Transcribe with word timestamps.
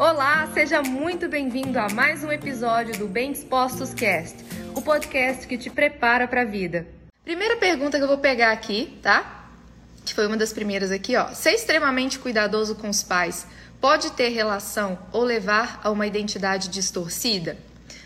Olá, 0.00 0.48
seja 0.54 0.80
muito 0.80 1.28
bem-vindo 1.28 1.78
a 1.78 1.90
mais 1.90 2.24
um 2.24 2.32
episódio 2.32 2.96
do 2.96 3.06
Bem 3.06 3.32
Dispostos 3.32 3.92
Cast, 3.92 4.34
o 4.74 4.80
podcast 4.80 5.46
que 5.46 5.58
te 5.58 5.68
prepara 5.68 6.26
para 6.26 6.40
a 6.40 6.44
vida. 6.46 6.86
Primeira 7.22 7.58
pergunta 7.58 7.98
que 7.98 8.04
eu 8.04 8.08
vou 8.08 8.16
pegar 8.16 8.50
aqui, 8.50 8.98
tá? 9.02 9.50
Que 10.02 10.14
foi 10.14 10.26
uma 10.26 10.38
das 10.38 10.54
primeiras 10.54 10.90
aqui, 10.90 11.14
ó. 11.16 11.26
Ser 11.34 11.50
extremamente 11.50 12.18
cuidadoso 12.18 12.76
com 12.76 12.88
os 12.88 13.02
pais 13.02 13.46
pode 13.78 14.12
ter 14.12 14.30
relação 14.30 14.98
ou 15.12 15.22
levar 15.22 15.82
a 15.84 15.90
uma 15.90 16.06
identidade 16.06 16.70
distorcida? 16.70 17.58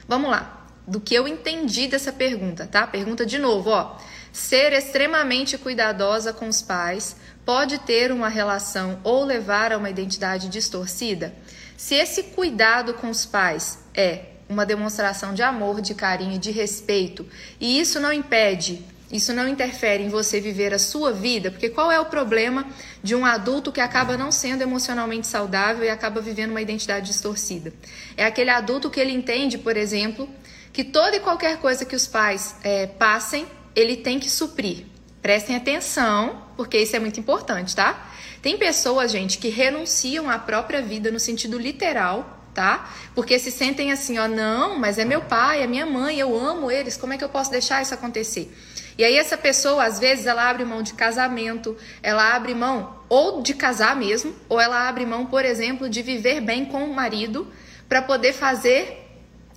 Vamos 0.09 0.33
lá. 0.33 0.67
Do 0.85 0.99
que 0.99 1.15
eu 1.15 1.29
entendi 1.29 1.87
dessa 1.87 2.13
pergunta, 2.13 2.67
tá? 2.67 2.89
Pergunta 2.89 3.25
de 3.25 3.39
novo, 3.39 3.71
ó. 3.71 3.97
Ser 4.35 4.73
extremamente 4.73 5.57
cuidadosa 5.57 6.33
com 6.33 6.49
os 6.49 6.61
pais 6.61 7.15
pode 7.47 7.79
ter 7.79 8.11
uma 8.11 8.29
relação 8.29 8.99
ou 9.05 9.23
levar 9.25 9.73
a 9.73 9.79
uma 9.79 9.89
identidade 9.89 10.49
distorcida? 10.49 11.33
Se 11.77 11.95
esse 11.95 12.25
cuidado 12.25 12.95
com 12.95 13.09
os 13.09 13.25
pais 13.25 13.79
é 13.95 14.25
uma 14.49 14.67
demonstração 14.67 15.33
de 15.35 15.41
amor, 15.41 15.81
de 15.81 15.95
carinho, 15.95 16.37
de 16.37 16.51
respeito, 16.51 17.25
e 17.61 17.79
isso 17.79 18.01
não 18.01 18.13
impede, 18.13 18.85
isso 19.09 19.33
não 19.33 19.47
interfere 19.47 20.03
em 20.03 20.09
você 20.09 20.41
viver 20.41 20.75
a 20.75 20.81
sua 20.81 21.13
vida, 21.13 21.53
porque 21.53 21.69
qual 21.69 21.93
é 21.93 22.01
o 22.01 22.07
problema 22.07 22.67
de 23.05 23.15
um 23.15 23.25
adulto 23.25 23.71
que 23.71 23.81
acaba 23.81 24.17
não 24.17 24.33
sendo 24.33 24.63
emocionalmente 24.63 25.29
saudável 25.29 25.85
e 25.85 25.89
acaba 25.89 26.21
vivendo 26.21 26.51
uma 26.51 26.61
identidade 26.61 27.07
distorcida? 27.07 27.73
É 28.17 28.25
aquele 28.25 28.51
adulto 28.51 28.91
que 28.91 28.99
ele 28.99 29.13
entende, 29.13 29.59
por 29.59 29.77
exemplo, 29.77 30.29
que 30.73 30.83
toda 30.83 31.15
e 31.15 31.21
qualquer 31.21 31.59
coisa 31.59 31.85
que 31.85 31.95
os 31.95 32.09
pais 32.09 32.57
é, 32.65 32.89
passem, 32.89 33.47
ele 33.75 33.97
tem 33.97 34.19
que 34.19 34.31
suprir. 34.31 34.87
Prestem 35.21 35.57
atenção, 35.57 36.43
porque 36.57 36.79
isso 36.79 36.95
é 36.95 36.99
muito 36.99 37.19
importante, 37.19 37.75
tá? 37.75 38.11
Tem 38.43 38.59
pessoas, 38.59 39.11
gente, 39.11 39.39
que 39.39 39.49
renunciam 39.49 40.29
à 40.29 40.39
própria 40.39 40.83
vida 40.83 41.11
no 41.11 41.19
sentido 41.19 41.59
literal, 41.59 42.49
tá? 42.53 42.91
Porque 43.15 43.39
se 43.39 43.51
sentem 43.51 43.91
assim, 43.91 44.19
ó, 44.19 44.29
não, 44.29 44.79
mas 44.79 44.99
é 44.99 45.05
meu 45.05 45.23
pai, 45.23 45.63
é 45.63 45.67
minha 45.67 45.87
mãe, 45.87 46.19
eu 46.19 46.39
amo 46.39 46.71
eles, 46.71 46.97
como 46.97 47.15
é 47.15 47.19
que 47.19 47.25
eu 47.25 47.29
posso 47.29 47.51
deixar 47.51 47.83
isso 47.83 47.95
acontecer? 47.95 48.55
E 48.97 49.05
aí 49.05 49.17
essa 49.17 49.37
pessoa, 49.37 49.85
às 49.85 49.99
vezes, 49.99 50.27
ela 50.27 50.49
abre 50.49 50.65
mão 50.65 50.83
de 50.83 50.95
casamento, 50.95 51.77
ela 52.03 52.35
abre 52.35 52.55
mão 52.55 52.99
ou 53.09 53.43
de 53.43 53.55
casar 53.55 53.97
mesmo, 53.97 54.35
ou 54.49 54.61
ela 54.61 54.89
abre 54.89 55.05
mão, 55.05 55.27
por 55.27 55.45
exemplo, 55.45 55.89
de 55.89 56.01
viver 56.01 56.41
bem 56.41 56.65
com 56.65 56.85
o 56.85 56.95
marido 56.95 57.51
para 57.89 58.03
poder 58.03 58.33
fazer 58.33 59.01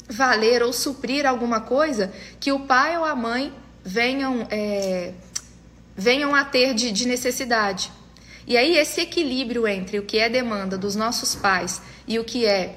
valer 0.09 0.64
ou 0.64 0.72
suprir 0.72 1.25
alguma 1.25 1.61
coisa 1.61 2.14
que 2.39 2.52
o 2.52 2.61
pai 2.61 2.97
ou 2.97 3.03
a 3.03 3.16
mãe 3.16 3.53
venham 3.88 4.45
é, 4.52 5.13
venham 5.95 6.35
a 6.35 6.43
ter 6.43 6.73
de, 6.73 6.91
de 6.91 7.07
necessidade. 7.07 7.89
E 8.45 8.55
aí, 8.57 8.77
esse 8.77 9.02
equilíbrio 9.02 9.67
entre 9.67 9.97
o 9.97 10.03
que 10.03 10.19
é 10.19 10.30
demanda 10.30 10.77
dos 10.77 10.95
nossos 10.95 11.35
pais 11.35 11.81
e 12.08 12.19
o 12.19 12.23
que 12.23 12.45
é 12.45 12.75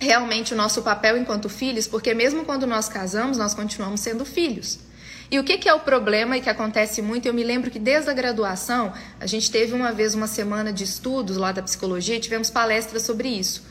realmente 0.00 0.54
o 0.54 0.56
nosso 0.56 0.82
papel 0.82 1.18
enquanto 1.18 1.48
filhos, 1.48 1.86
porque 1.86 2.14
mesmo 2.14 2.44
quando 2.44 2.66
nós 2.66 2.88
casamos, 2.88 3.36
nós 3.36 3.54
continuamos 3.54 4.00
sendo 4.00 4.24
filhos. 4.24 4.78
E 5.30 5.38
o 5.38 5.44
que, 5.44 5.58
que, 5.58 5.68
é 5.68 5.74
o 5.74 5.80
problema 5.80 6.36
e 6.36 6.40
que 6.40 6.50
acontece 6.50 7.02
muito? 7.02 7.26
Eu 7.26 7.34
me 7.34 7.44
lembro 7.44 7.70
que 7.70 7.78
desde 7.78 8.10
a 8.10 8.14
graduação, 8.14 8.92
a 9.20 9.26
gente 9.26 9.50
teve 9.50 9.72
uma 9.72 9.92
vez 9.92 10.14
uma 10.14 10.26
semana 10.26 10.72
de 10.72 10.82
estudos 10.82 11.36
lá 11.36 11.52
da 11.52 11.62
psicologia 11.62 12.18
tivemos 12.18 12.50
palestras 12.50 13.02
sobre 13.02 13.28
isso. 13.28 13.62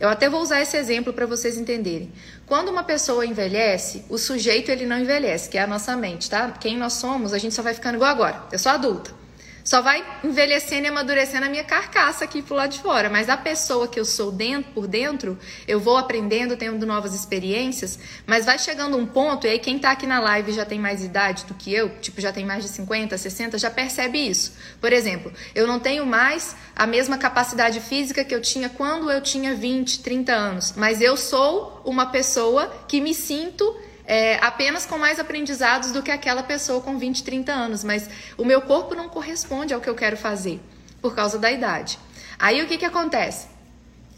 Eu 0.00 0.08
até 0.08 0.28
vou 0.28 0.40
usar 0.40 0.60
esse 0.60 0.76
exemplo 0.76 1.12
para 1.12 1.26
vocês 1.26 1.56
entenderem. 1.56 2.12
Quando 2.46 2.68
uma 2.68 2.84
pessoa 2.84 3.26
envelhece, 3.26 4.04
o 4.08 4.16
sujeito 4.16 4.70
ele 4.70 4.86
não 4.86 4.98
envelhece, 4.98 5.48
que 5.48 5.58
é 5.58 5.62
a 5.62 5.66
nossa 5.66 5.96
mente, 5.96 6.30
tá? 6.30 6.50
Quem 6.52 6.76
nós 6.76 6.94
somos, 6.94 7.32
a 7.32 7.38
gente 7.38 7.54
só 7.54 7.62
vai 7.62 7.74
ficando 7.74 7.96
igual 7.96 8.10
agora. 8.10 8.42
Eu 8.52 8.58
sou 8.58 8.70
adulta 8.70 9.27
só 9.68 9.82
vai 9.82 10.02
envelhecendo 10.24 10.86
e 10.86 10.88
amadurecendo 10.88 11.44
a 11.44 11.48
minha 11.50 11.62
carcaça 11.62 12.24
aqui 12.24 12.40
pro 12.40 12.54
lado 12.54 12.70
de 12.70 12.78
fora. 12.78 13.10
Mas 13.10 13.28
a 13.28 13.36
pessoa 13.36 13.86
que 13.86 14.00
eu 14.00 14.04
sou 14.06 14.32
dentro, 14.32 14.72
por 14.72 14.86
dentro, 14.86 15.38
eu 15.66 15.78
vou 15.78 15.98
aprendendo, 15.98 16.56
tendo 16.56 16.86
novas 16.86 17.12
experiências, 17.12 17.98
mas 18.26 18.46
vai 18.46 18.58
chegando 18.58 18.96
um 18.96 19.04
ponto, 19.04 19.46
e 19.46 19.50
aí 19.50 19.58
quem 19.58 19.78
tá 19.78 19.90
aqui 19.90 20.06
na 20.06 20.20
live 20.20 20.54
já 20.54 20.64
tem 20.64 20.80
mais 20.80 21.04
idade 21.04 21.44
do 21.44 21.52
que 21.52 21.70
eu, 21.70 21.90
tipo, 22.00 22.18
já 22.18 22.32
tem 22.32 22.46
mais 22.46 22.64
de 22.64 22.70
50, 22.70 23.18
60, 23.18 23.58
já 23.58 23.70
percebe 23.70 24.18
isso. 24.18 24.54
Por 24.80 24.90
exemplo, 24.90 25.30
eu 25.54 25.66
não 25.66 25.78
tenho 25.78 26.06
mais 26.06 26.56
a 26.74 26.86
mesma 26.86 27.18
capacidade 27.18 27.78
física 27.80 28.24
que 28.24 28.34
eu 28.34 28.40
tinha 28.40 28.70
quando 28.70 29.10
eu 29.10 29.20
tinha 29.20 29.54
20, 29.54 30.02
30 30.02 30.32
anos, 30.32 30.72
mas 30.78 31.02
eu 31.02 31.14
sou 31.14 31.82
uma 31.84 32.06
pessoa 32.06 32.72
que 32.88 33.02
me 33.02 33.12
sinto 33.12 33.76
é, 34.08 34.38
apenas 34.40 34.86
com 34.86 34.96
mais 34.96 35.20
aprendizados 35.20 35.92
do 35.92 36.02
que 36.02 36.10
aquela 36.10 36.42
pessoa 36.42 36.80
com 36.80 36.98
20, 36.98 37.22
30 37.22 37.52
anos, 37.52 37.84
mas 37.84 38.08
o 38.38 38.44
meu 38.44 38.62
corpo 38.62 38.94
não 38.94 39.06
corresponde 39.06 39.74
ao 39.74 39.82
que 39.82 39.88
eu 39.88 39.94
quero 39.94 40.16
fazer 40.16 40.58
por 41.02 41.14
causa 41.14 41.38
da 41.38 41.52
idade. 41.52 41.98
Aí 42.38 42.62
o 42.62 42.66
que, 42.66 42.78
que 42.78 42.86
acontece? 42.86 43.48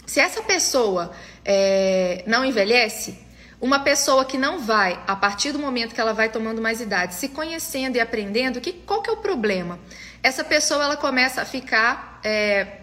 Se 0.06 0.20
essa 0.20 0.42
pessoa 0.42 1.10
é, 1.44 2.22
não 2.24 2.44
envelhece, 2.44 3.18
uma 3.60 3.80
pessoa 3.80 4.24
que 4.24 4.38
não 4.38 4.60
vai, 4.60 4.98
a 5.08 5.16
partir 5.16 5.50
do 5.50 5.58
momento 5.58 5.92
que 5.92 6.00
ela 6.00 6.14
vai 6.14 6.28
tomando 6.28 6.62
mais 6.62 6.80
idade, 6.80 7.14
se 7.14 7.28
conhecendo 7.28 7.96
e 7.96 8.00
aprendendo, 8.00 8.60
que, 8.60 8.72
qual 8.72 9.02
que 9.02 9.10
é 9.10 9.12
o 9.12 9.16
problema? 9.16 9.76
Essa 10.22 10.44
pessoa 10.44 10.84
ela 10.84 10.96
começa 10.96 11.42
a 11.42 11.44
ficar 11.44 12.20
é, 12.22 12.79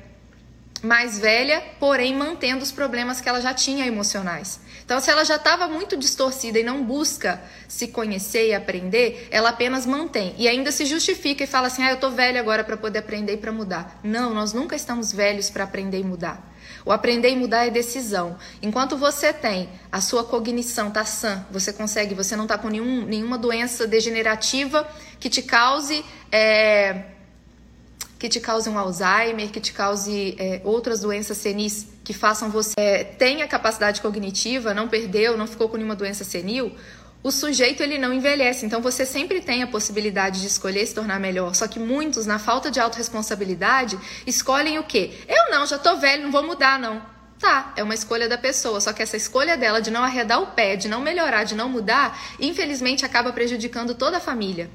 mais 0.84 1.20
velha, 1.20 1.64
porém 1.80 2.16
mantendo 2.16 2.64
os 2.64 2.72
problemas 2.72 3.20
que 3.20 3.28
ela 3.28 3.42
já 3.42 3.54
tinha 3.54 3.86
emocionais. 3.86 4.60
Então, 4.86 5.00
se 5.00 5.12
ela 5.12 5.26
já 5.26 5.36
estava 5.36 5.68
muito 5.68 5.98
distorcida 5.98 6.60
e 6.60 6.64
não 6.64 6.84
busca 6.84 7.42
se 7.68 7.90
conhecer 7.90 8.48
e 8.48 8.54
aprender, 8.54 9.28
ela 9.32 9.50
apenas 9.50 9.86
mantém 9.86 10.34
e 10.38 10.48
ainda 10.48 10.72
se 10.72 10.86
justifica 10.86 11.44
e 11.44 11.48
fala 11.48 11.68
assim: 11.68 11.84
"Ah, 11.84 11.92
eu 11.92 11.98
tô 11.98 12.10
velha 12.10 12.40
agora 12.40 12.64
para 12.64 12.78
poder 12.78 13.00
aprender 13.00 13.34
e 13.34 13.38
para 13.38 13.52
mudar". 13.52 14.00
Não, 14.04 14.34
nós 14.34 14.54
nunca 14.54 14.76
estamos 14.76 15.12
velhos 15.12 15.50
para 15.50 15.66
aprender 15.66 16.00
e 16.00 16.04
mudar. 16.04 16.42
O 16.86 16.92
aprender 16.94 17.30
e 17.30 17.36
mudar 17.36 17.68
é 17.68 17.70
decisão. 17.70 18.38
Enquanto 18.62 18.96
você 18.96 19.34
tem 19.34 19.68
a 19.92 20.00
sua 20.00 20.24
cognição 20.24 20.90
tá 20.90 21.04
sã, 21.04 21.46
você 21.52 21.74
consegue, 21.74 22.16
você 22.16 22.34
não 22.34 22.48
tá 22.48 22.58
com 22.58 22.70
nenhum, 22.70 23.06
nenhuma 23.06 23.38
doença 23.38 23.86
degenerativa 23.86 24.88
que 25.20 25.30
te 25.30 25.42
cause 25.42 26.06
é, 26.32 27.17
que 28.20 28.28
te 28.28 28.40
cause 28.40 28.70
um 28.70 28.78
Alzheimer, 28.78 29.50
que 29.50 29.60
te 29.60 29.72
cause 29.72 30.36
é, 30.40 30.62
outras 30.64 31.00
doenças 31.00 31.38
senis 31.38 31.88
que 32.04 32.14
façam 32.14 32.50
você 32.50 32.74
é, 32.78 33.04
tenha 33.04 33.48
capacidade 33.48 34.02
cognitiva, 34.02 34.74
não 34.74 34.88
perdeu, 34.88 35.38
não 35.38 35.46
ficou 35.46 35.70
com 35.70 35.78
nenhuma 35.78 35.96
doença 35.96 36.24
senil, 36.24 36.74
o 37.22 37.32
sujeito 37.32 37.84
ele 37.84 37.98
não 37.98 38.14
envelhece. 38.14 38.66
Então 38.66 38.82
você 38.82 39.06
sempre 39.06 39.42
tem 39.42 39.62
a 39.62 39.68
possibilidade 39.68 40.42
de 40.42 40.48
escolher 40.48 40.86
se 40.86 40.96
tornar 40.96 41.20
melhor. 41.20 41.54
Só 41.54 41.68
que 41.68 41.80
muitos, 41.80 42.26
na 42.26 42.40
falta 42.40 42.72
de 42.72 42.80
autorresponsabilidade, 42.80 44.00
escolhem 44.26 44.80
o 44.80 44.84
quê? 44.84 45.12
Eu 45.28 45.52
não, 45.52 45.66
já 45.66 45.78
tô 45.78 45.98
velho, 45.98 46.24
não 46.24 46.32
vou 46.32 46.44
mudar 46.44 46.80
não. 46.80 47.02
Tá, 47.40 47.72
é 47.76 47.84
uma 47.84 47.94
escolha 47.94 48.28
da 48.28 48.38
pessoa, 48.38 48.82
só 48.82 48.92
que 48.92 49.04
essa 49.04 49.16
escolha 49.16 49.56
dela 49.56 49.80
de 49.80 49.92
não 49.92 50.04
arredar 50.04 50.42
o 50.42 50.48
pé, 50.48 50.76
de 50.76 50.88
não 50.88 51.02
melhorar, 51.02 51.44
de 51.44 51.54
não 51.54 51.70
mudar, 51.70 52.20
infelizmente 52.40 53.06
acaba 53.06 53.32
prejudicando 53.32 53.94
toda 53.94 54.18
a 54.18 54.20
família 54.20 54.72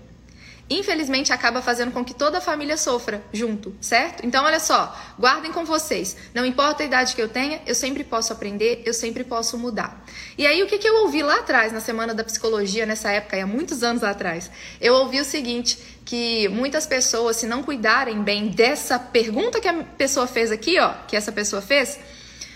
infelizmente 0.78 1.32
acaba 1.32 1.60
fazendo 1.62 1.92
com 1.92 2.04
que 2.04 2.14
toda 2.14 2.38
a 2.38 2.40
família 2.40 2.76
sofra 2.76 3.22
junto, 3.32 3.74
certo? 3.80 4.24
Então, 4.24 4.44
olha 4.44 4.60
só, 4.60 4.96
guardem 5.18 5.52
com 5.52 5.64
vocês. 5.64 6.16
Não 6.34 6.44
importa 6.46 6.82
a 6.82 6.86
idade 6.86 7.14
que 7.14 7.22
eu 7.22 7.28
tenha, 7.28 7.60
eu 7.66 7.74
sempre 7.74 8.04
posso 8.04 8.32
aprender, 8.32 8.82
eu 8.84 8.94
sempre 8.94 9.24
posso 9.24 9.58
mudar. 9.58 10.04
E 10.36 10.46
aí, 10.46 10.62
o 10.62 10.66
que, 10.66 10.78
que 10.78 10.88
eu 10.88 11.02
ouvi 11.02 11.22
lá 11.22 11.40
atrás, 11.40 11.72
na 11.72 11.80
Semana 11.80 12.14
da 12.14 12.24
Psicologia, 12.24 12.86
nessa 12.86 13.10
época, 13.10 13.42
há 13.42 13.46
muitos 13.46 13.82
anos 13.82 14.02
atrás? 14.02 14.50
Eu 14.80 14.94
ouvi 14.94 15.20
o 15.20 15.24
seguinte: 15.24 15.78
que 16.04 16.48
muitas 16.48 16.86
pessoas, 16.86 17.36
se 17.36 17.46
não 17.46 17.62
cuidarem 17.62 18.22
bem 18.22 18.48
dessa 18.48 18.98
pergunta 18.98 19.60
que 19.60 19.68
a 19.68 19.84
pessoa 19.84 20.26
fez 20.26 20.50
aqui, 20.50 20.78
ó, 20.78 20.92
que 21.06 21.16
essa 21.16 21.32
pessoa 21.32 21.62
fez, 21.62 21.98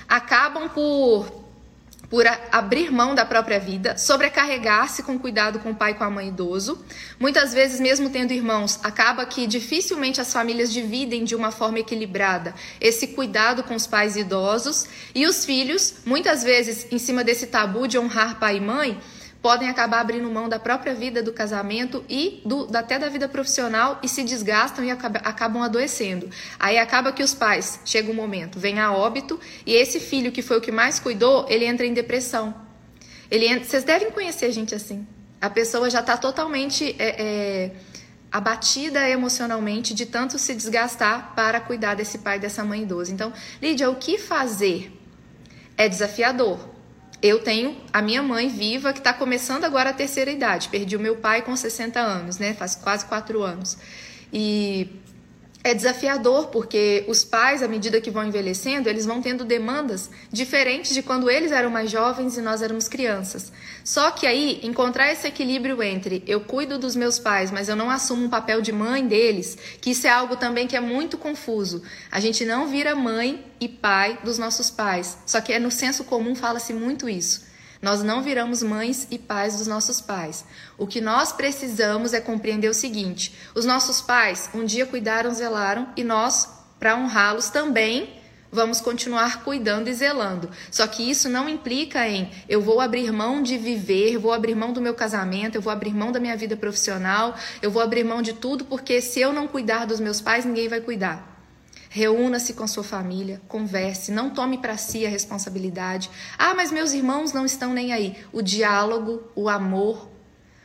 acabam 0.09 0.69
por 0.69 1.46
por 2.09 2.25
abrir 2.53 2.91
mão 2.91 3.15
da 3.15 3.25
própria 3.25 3.59
vida, 3.59 3.97
sobrecarregar-se 3.99 5.03
com 5.03 5.19
cuidado 5.19 5.59
com 5.59 5.71
o 5.71 5.75
pai 5.75 5.93
e 5.93 5.95
com 5.95 6.05
a 6.05 6.11
mãe 6.11 6.29
idoso. 6.29 6.85
Muitas 7.19 7.53
vezes, 7.53 7.81
mesmo 7.81 8.11
tendo 8.11 8.33
irmãos, 8.33 8.79
acaba 8.83 9.27
que 9.27 9.47
dificilmente 9.47 10.21
as 10.21 10.33
famílias 10.33 10.73
dividem 10.73 11.25
de 11.25 11.35
uma 11.35 11.51
forma 11.51 11.79
equilibrada 11.79 12.55
esse 12.81 13.09
cuidado 13.09 13.63
com 13.63 13.75
os 13.75 13.87
pais 13.87 14.17
idosos. 14.17 14.87
E 15.15 15.27
os 15.27 15.45
filhos, 15.45 15.95
muitas 16.05 16.43
vezes, 16.43 16.87
em 16.91 16.99
cima 16.99 17.25
desse 17.25 17.47
tabu 17.47 17.87
de 17.87 17.99
honrar 17.99 18.39
pai 18.39 18.57
e 18.57 18.61
mãe, 18.61 19.01
podem 19.47 19.69
acabar 19.69 20.01
abrindo 20.01 20.29
mão 20.29 20.49
da 20.49 20.59
própria 20.59 20.93
vida 20.93 21.23
do 21.23 21.33
casamento 21.33 22.05
e 22.09 22.43
do, 22.45 22.69
até 22.77 22.99
da 22.99 23.09
vida 23.09 23.29
profissional 23.29 24.01
e 24.03 24.09
se 24.09 24.25
desgastam 24.25 24.85
e 24.85 24.91
acaba, 24.91 25.21
acabam 25.21 25.63
adoecendo. 25.63 26.29
Aí 26.59 26.77
acaba 26.77 27.13
que 27.13 27.23
os 27.23 27.33
pais, 27.33 27.79
chega 27.85 28.11
um 28.11 28.15
momento, 28.15 28.59
vem 28.59 28.81
a 28.81 28.93
óbito 28.93 29.39
e 29.65 29.73
esse 29.73 30.01
filho 30.01 30.33
que 30.33 30.43
foi 30.43 30.59
o 30.59 30.61
que 30.61 30.73
mais 30.73 30.99
cuidou, 30.99 31.47
ele 31.49 31.65
entra 31.65 31.87
em 31.87 31.95
depressão. 31.95 32.53
Ele 33.31 33.47
entra, 33.47 33.63
vocês 33.63 33.85
devem 33.85 34.11
conhecer 34.11 34.51
gente 34.51 34.75
assim. 34.75 35.07
A 35.41 35.49
pessoa 35.49 35.89
já 35.89 36.01
está 36.01 36.17
totalmente 36.17 36.97
é, 36.99 37.23
é, 37.23 37.71
abatida 38.33 39.09
emocionalmente 39.09 39.95
de 39.95 40.07
tanto 40.07 40.41
se 40.41 40.57
desgastar 40.57 41.37
para 41.37 41.61
cuidar 41.61 41.95
desse 41.95 42.19
pai, 42.19 42.41
dessa 42.41 42.65
mãe 42.65 42.83
idosa. 42.83 43.13
Então, 43.13 43.33
Lídia, 43.63 43.89
o 43.89 43.95
que 43.95 44.19
fazer? 44.19 44.93
É 45.77 45.89
desafiador, 45.89 46.59
eu 47.23 47.39
tenho 47.41 47.77
a 47.93 48.03
minha 48.03 48.23
mãe 48.23 48.49
viva 48.49 48.93
que 48.93 48.99
está 48.99 49.13
começando 49.13 49.65
agora 49.65 49.91
a 49.91 49.93
terceira 49.93 50.31
idade. 50.31 50.69
Perdi 50.69 50.97
o 50.97 51.01
meu 51.01 51.17
pai 51.17 51.43
com 51.43 51.57
60 51.57 51.99
anos, 51.99 52.39
né? 52.39 52.55
Faz 52.55 52.75
quase 52.75 53.07
quatro 53.07 53.43
anos. 53.43 53.79
E 54.33 54.89
é 55.67 55.75
desafiador 55.75 56.47
porque 56.47 57.05
os 57.09 57.25
pais, 57.25 57.61
à 57.61 57.67
medida 57.67 58.01
que 58.01 58.09
vão 58.09 58.25
envelhecendo, 58.25 58.89
eles 58.89 59.05
vão 59.05 59.21
tendo 59.21 59.45
demandas 59.45 60.09
diferentes 60.31 60.95
de 60.95 61.03
quando 61.03 61.29
eles 61.29 61.51
eram 61.51 61.71
mais 61.71 61.91
jovens 61.91 62.39
e 62.39 62.41
nós 62.41 62.63
éramos 62.63 62.87
crianças. 62.87 63.53
Só 63.83 64.13
que 64.13 64.29
aí 64.29 64.61
encontrar 64.63 65.11
esse 65.11 65.27
equilíbrio 65.27 65.83
entre 65.83 66.23
eu 66.25 66.41
cuido 66.41 66.79
dos 66.79 66.95
meus 66.95 67.19
pais, 67.19 67.51
mas 67.51 67.69
eu 67.69 67.75
não 67.75 67.91
assumo 67.91 68.27
um 68.27 68.31
papel 68.31 68.63
de 68.63 68.71
mãe 68.71 69.05
deles, 69.09 69.59
que 69.81 69.91
isso 69.91 70.07
é 70.07 70.11
algo 70.11 70.37
também 70.37 70.69
que 70.69 70.77
é 70.77 70.81
muito 70.81 71.19
confuso. 71.19 71.83
A 72.13 72.21
gente 72.21 72.45
não 72.45 72.69
vira 72.69 72.95
mãe 72.95 73.45
e 73.61 73.69
pai 73.69 74.21
dos 74.23 74.39
nossos 74.39 74.71
pais. 74.71 75.19
Só 75.27 75.41
que 75.41 75.53
é 75.53 75.59
no 75.59 75.73
senso 75.73 76.05
comum 76.05 76.37
fala-se 76.37 76.73
muito 76.73 77.09
isso. 77.09 77.46
Nós 77.81 78.03
não 78.03 78.23
viramos 78.23 78.63
mães 78.63 79.07
e 79.11 79.19
pais 79.19 79.59
dos 79.59 79.67
nossos 79.67 80.01
pais. 80.01 80.45
O 80.79 80.87
que 80.87 81.01
nós 81.01 81.33
precisamos 81.33 82.13
é 82.13 82.21
compreender 82.21 82.69
o 82.69 82.75
seguinte: 82.75 83.35
os 83.55 83.65
nossos 83.65 84.01
pais 84.01 84.51
um 84.55 84.65
dia 84.65 84.87
cuidaram, 84.87 85.33
zelaram 85.33 85.89
e 85.97 86.03
nós, 86.03 86.49
para 86.79 86.97
honrá-los 86.97 87.51
também, 87.51 88.17
vamos 88.51 88.81
continuar 88.81 89.45
cuidando 89.45 89.89
e 89.89 89.95
zelando. 89.95 90.51
Só 90.71 90.87
que 90.87 91.09
isso 91.09 91.29
não 91.29 91.49
implica 91.49 92.09
em 92.09 92.31
eu 92.49 92.61
vou 92.61 92.81
abrir 92.81 93.13
mão 93.13 93.43
de 93.43 93.59
viver, 93.59 94.17
vou 94.19 94.33
abrir 94.33 94.55
mão 94.55 94.73
do 94.73 94.81
meu 94.81 94.95
casamento, 94.95 95.57
eu 95.57 95.63
vou 95.63 95.73
abrir 95.73 95.95
mão 95.95 96.11
da 96.11 96.19
minha 96.19 96.37
vida 96.37 96.57
profissional, 96.57 97.37
eu 97.61 97.71
vou 97.71 97.83
abrir 97.83 98.05
mão 98.05 98.23
de 98.23 98.33
tudo, 98.33 98.65
porque 98.65 99.01
se 99.01 99.21
eu 99.21 99.33
não 99.33 99.47
cuidar 99.47 99.85
dos 99.87 100.01
meus 100.01 100.21
pais, 100.21 100.45
ninguém 100.45 100.69
vai 100.69 100.81
cuidar. 100.81 101.36
Reúna-se 101.97 102.53
com 102.53 102.67
sua 102.67 102.85
família, 102.85 103.41
converse, 103.49 104.13
não 104.13 104.29
tome 104.29 104.59
para 104.59 104.77
si 104.77 105.07
a 105.07 105.09
responsabilidade. 105.09 106.11
Ah, 106.37 106.55
mas 106.55 106.71
meus 106.71 106.93
irmãos 106.93 107.33
não 107.33 107.47
estão 107.47 107.73
nem 107.73 107.91
aí. 107.91 108.15
O 108.35 108.43
diálogo, 108.43 109.23
o 109.35 109.49
amor, 109.49 110.07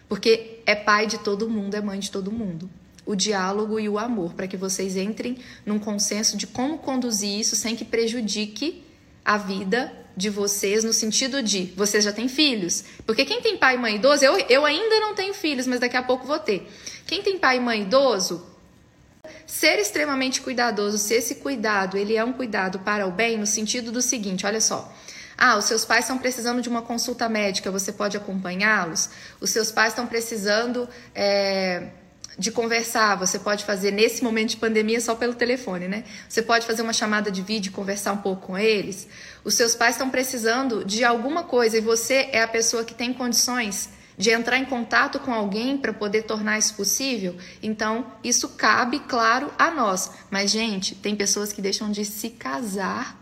porque 0.10 0.60
é 0.66 0.76
pai 0.76 1.08
de 1.08 1.20
todo 1.20 1.50
mundo, 1.50 1.74
é 1.74 1.80
mãe 1.80 2.00
de 2.00 2.12
todo 2.12 2.34
mundo. 2.34 2.70
O 3.06 3.16
diálogo 3.16 3.80
e 3.80 3.88
o 3.88 3.98
amor, 3.98 4.34
para 4.34 4.46
que 4.46 4.58
vocês 4.58 4.98
entrem 4.98 5.38
num 5.66 5.80
consenso 5.80 6.36
de 6.36 6.46
como 6.46 6.80
conduzir 6.80 7.40
isso 7.40 7.56
sem 7.56 7.78
que 7.78 7.86
prejudique 7.86 8.84
a 9.24 9.38
vida 9.38 9.90
de 10.18 10.30
vocês, 10.30 10.84
no 10.84 10.92
sentido 10.92 11.42
de 11.42 11.72
vocês 11.78 12.04
já 12.04 12.12
têm 12.12 12.28
filhos. 12.28 12.84
Porque 13.06 13.24
quem 13.24 13.42
tem 13.42 13.56
pai 13.56 13.76
e 13.76 13.78
mãe 13.78 13.96
idoso, 13.96 14.26
eu, 14.26 14.38
eu 14.50 14.66
ainda 14.66 15.00
não 15.00 15.16
tenho 15.16 15.34
filhos, 15.34 15.66
mas 15.66 15.80
daqui 15.80 15.96
a 15.96 16.04
pouco 16.04 16.28
vou 16.28 16.40
ter. 16.40 16.70
Quem 17.08 17.22
tem 17.22 17.40
pai 17.40 17.56
e 17.56 17.62
mãe 17.62 17.84
idoso, 17.84 18.51
Ser 19.52 19.80
extremamente 19.80 20.40
cuidadoso, 20.40 20.98
se 20.98 21.14
esse 21.14 21.36
cuidado 21.36 21.98
ele 21.98 22.16
é 22.16 22.24
um 22.24 22.32
cuidado 22.32 22.80
para 22.80 23.06
o 23.06 23.12
bem, 23.12 23.38
no 23.38 23.46
sentido 23.46 23.92
do 23.92 24.02
seguinte, 24.02 24.46
olha 24.46 24.62
só. 24.62 24.90
Ah, 25.38 25.58
os 25.58 25.66
seus 25.66 25.84
pais 25.84 26.06
estão 26.06 26.18
precisando 26.18 26.62
de 26.62 26.70
uma 26.70 26.82
consulta 26.82 27.28
médica, 27.28 27.70
você 27.70 27.92
pode 27.92 28.16
acompanhá-los? 28.16 29.10
Os 29.42 29.50
seus 29.50 29.70
pais 29.70 29.92
estão 29.92 30.08
precisando 30.08 30.88
é, 31.14 31.88
de 32.38 32.50
conversar, 32.50 33.18
você 33.18 33.38
pode 33.38 33.66
fazer 33.66 33.92
nesse 33.92 34.24
momento 34.24 34.52
de 34.52 34.58
pandemia 34.58 35.02
só 35.02 35.16
pelo 35.16 35.34
telefone, 35.34 35.86
né? 35.86 36.06
Você 36.30 36.42
pode 36.42 36.66
fazer 36.66 36.82
uma 36.82 36.94
chamada 36.94 37.30
de 37.30 37.42
vídeo 37.42 37.72
e 37.72 37.74
conversar 37.74 38.14
um 38.14 38.20
pouco 38.20 38.48
com 38.48 38.58
eles. 38.58 39.06
Os 39.44 39.56
seus 39.56 39.76
pais 39.76 39.96
estão 39.96 40.10
precisando 40.10 40.86
de 40.86 41.04
alguma 41.04 41.44
coisa 41.44 41.78
e 41.78 41.82
você 41.82 42.30
é 42.32 42.42
a 42.42 42.48
pessoa 42.48 42.86
que 42.86 42.94
tem 42.94 43.14
condições 43.14 43.90
de 44.22 44.30
entrar 44.30 44.60
em 44.60 44.66
contato 44.66 45.20
com 45.20 45.34
alguém 45.34 45.76
para 45.76 45.92
poder 45.92 46.22
tornar 46.22 46.60
isso 46.60 46.76
possível, 46.76 47.36
então 47.62 48.06
isso 48.24 48.50
cabe, 48.50 49.00
claro, 49.00 49.52
a 49.58 49.72
nós. 49.72 50.12
Mas, 50.30 50.52
gente, 50.52 50.94
tem 50.94 51.16
pessoas 51.16 51.52
que 51.52 51.60
deixam 51.60 51.90
de 51.90 52.06
se 52.06 52.30
casar 52.30 53.20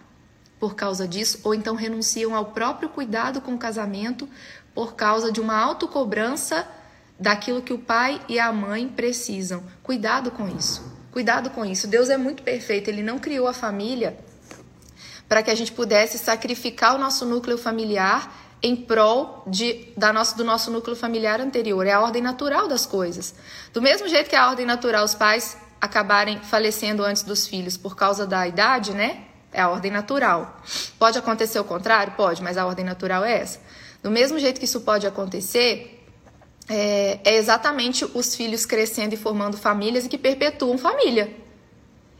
por 0.60 0.76
causa 0.76 1.08
disso, 1.08 1.40
ou 1.42 1.56
então 1.56 1.74
renunciam 1.74 2.36
ao 2.36 2.48
próprio 2.48 2.90
cuidado 2.90 3.40
com 3.40 3.54
o 3.54 3.58
casamento 3.58 4.28
por 4.76 4.94
causa 4.94 5.32
de 5.32 5.40
uma 5.40 5.58
autocobrança 5.58 6.68
daquilo 7.18 7.62
que 7.62 7.72
o 7.72 7.80
pai 7.80 8.22
e 8.28 8.38
a 8.38 8.52
mãe 8.52 8.90
precisam. 8.90 9.64
Cuidado 9.82 10.32
com 10.32 10.50
isso. 10.50 10.84
Cuidado 11.14 11.50
com 11.52 11.64
isso. 11.64 11.88
Deus 11.88 12.10
é 12.10 12.18
muito 12.18 12.44
perfeito, 12.44 12.90
ele 12.90 13.02
não 13.02 13.20
criou 13.20 13.48
a 13.48 13.54
família 13.54 14.18
para 15.30 15.42
que 15.42 15.50
a 15.50 15.56
gente 15.56 15.72
pudesse 15.72 16.18
sacrificar 16.18 16.94
o 16.94 16.98
nosso 16.98 17.26
núcleo 17.26 17.58
familiar 17.58 18.49
em 18.62 18.76
prol 18.76 19.44
de, 19.48 19.88
da 19.96 20.12
nosso, 20.12 20.36
do 20.38 20.44
nosso 20.44 20.70
núcleo 20.70 20.96
familiar 20.96 21.40
anterior. 21.40 21.86
É 21.88 21.92
a 21.92 22.02
ordem 22.02 22.22
natural 22.22 22.68
das 22.68 22.86
coisas. 22.86 23.34
Do 23.74 23.82
mesmo 23.82 24.08
jeito 24.08 24.30
que 24.30 24.36
a 24.36 24.50
ordem 24.50 24.66
natural, 24.66 25.06
os 25.06 25.16
pais 25.16 25.58
acabarem 25.80 26.40
falecendo 26.42 27.04
antes 27.04 27.24
dos 27.24 27.48
filhos 27.48 27.78
por 27.78 27.96
causa 27.96 28.28
da 28.28 28.48
idade, 28.48 28.94
né? 28.94 29.24
É 29.52 29.62
a 29.62 29.70
ordem 29.70 29.92
natural. 29.92 30.62
Pode 30.98 31.18
acontecer 31.18 31.60
o 31.60 31.64
contrário? 31.64 32.14
Pode, 32.14 32.44
mas 32.44 32.58
a 32.58 32.66
ordem 32.66 32.86
natural 32.86 33.24
é 33.24 33.40
essa. 33.40 33.60
Do 34.04 34.12
mesmo 34.12 34.38
jeito 34.38 34.60
que 34.60 34.66
isso 34.66 34.82
pode 34.82 35.08
acontecer, 35.08 36.06
é, 36.68 37.20
é 37.24 37.36
exatamente 37.36 38.06
os 38.14 38.36
filhos 38.36 38.66
crescendo 38.66 39.14
e 39.14 39.18
formando 39.18 39.58
famílias 39.58 40.06
e 40.06 40.10
que 40.10 40.18
perpetuam 40.18 40.78
família 40.78 41.49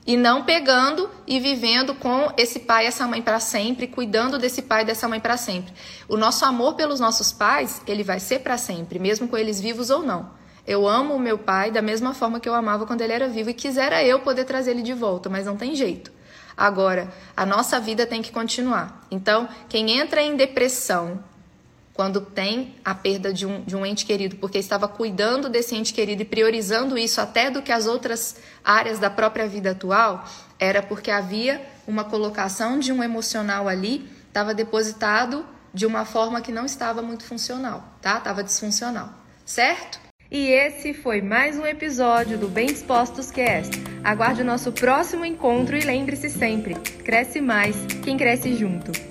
e 0.10 0.18
não 0.18 0.44
pegando 0.44 1.08
e 1.28 1.40
vivendo 1.40 1.94
com 1.94 2.34
esse 2.36 2.62
pai 2.62 2.86
e 2.86 2.88
essa 2.88 3.06
mãe 3.06 3.22
para 3.22 3.40
sempre, 3.40 3.86
cuidando 3.86 4.40
desse 4.40 4.64
pai 4.64 4.82
e 4.82 4.86
dessa 4.86 5.08
mãe 5.08 5.20
para 5.20 5.38
sempre. 5.38 5.72
O 6.08 6.18
nosso 6.18 6.44
amor 6.46 6.74
pelos 6.74 7.00
nossos 7.00 7.32
pais, 7.32 7.84
ele 7.86 8.02
vai 8.02 8.20
ser 8.20 8.40
para 8.40 8.58
sempre, 8.58 8.98
mesmo 8.98 9.28
com 9.28 9.38
eles 9.38 9.62
vivos 9.62 9.92
ou 9.92 10.02
não. 10.02 10.32
Eu 10.66 10.88
amo 10.88 11.14
o 11.14 11.20
meu 11.20 11.38
pai 11.38 11.70
da 11.70 11.80
mesma 11.80 12.12
forma 12.12 12.40
que 12.40 12.50
eu 12.50 12.56
amava 12.56 12.88
quando 12.88 13.02
ele 13.02 13.14
era 13.14 13.28
vivo 13.28 13.52
e 13.52 13.54
quisera 13.54 14.04
eu 14.04 14.22
poder 14.22 14.46
trazer 14.46 14.72
ele 14.72 14.82
de 14.82 14.96
volta, 14.96 15.30
mas 15.30 15.46
não 15.46 15.56
tem 15.56 15.76
jeito. 15.76 16.12
Agora, 16.58 17.14
a 17.38 17.46
nossa 17.46 17.80
vida 17.80 18.04
tem 18.08 18.24
que 18.24 18.32
continuar. 18.32 19.06
Então, 19.12 19.48
quem 19.70 19.92
entra 19.92 20.24
em 20.24 20.36
depressão, 20.36 21.24
quando 22.00 22.22
tem 22.22 22.76
a 22.86 22.96
perda 22.96 23.34
de 23.34 23.46
um, 23.46 23.62
de 23.62 23.76
um 23.76 23.86
ente 23.86 24.06
querido, 24.06 24.38
porque 24.38 24.58
estava 24.58 24.88
cuidando 24.88 25.50
desse 25.50 25.76
ente 25.76 25.94
querido 25.94 26.22
e 26.22 26.26
priorizando 26.26 26.98
isso 26.98 27.20
até 27.20 27.52
do 27.52 27.62
que 27.62 27.74
as 27.74 27.88
outras 27.88 28.38
áreas 28.64 29.00
da 29.00 29.10
própria 29.10 29.46
vida 29.50 29.72
atual, 29.72 30.24
era 30.58 30.82
porque 30.82 31.12
havia 31.12 31.62
uma 31.86 32.06
colocação 32.06 32.80
de 32.80 32.94
um 32.94 33.04
emocional 33.04 33.68
ali, 33.68 34.10
estava 34.30 34.54
depositado 34.54 35.46
de 35.74 35.86
uma 35.86 36.06
forma 36.06 36.40
que 36.40 36.54
não 36.54 36.66
estava 36.66 37.02
muito 37.02 37.26
funcional, 37.26 37.84
tá? 38.02 38.18
Estava 38.18 38.46
disfuncional, 38.46 39.10
certo? 39.44 40.00
E 40.32 40.48
esse 40.48 40.94
foi 40.94 41.22
mais 41.22 41.60
um 41.60 41.66
episódio 41.66 42.38
do 42.38 42.48
Bem 42.48 42.68
Dispostos 42.68 43.30
Cast. 43.30 43.76
Aguarde 44.06 44.42
o 44.42 44.46
nosso 44.46 44.72
próximo 44.72 45.26
encontro 45.26 45.76
e 45.76 45.82
lembre-se 45.82 46.30
sempre: 46.30 46.76
cresce 47.04 47.42
mais 47.42 47.76
quem 48.02 48.16
cresce 48.16 48.56
junto. 48.56 49.09